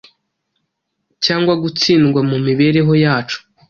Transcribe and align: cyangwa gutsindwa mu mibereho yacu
cyangwa 1.25 1.53
gutsindwa 1.63 2.21
mu 2.29 2.37
mibereho 2.45 2.93
yacu 3.03 3.37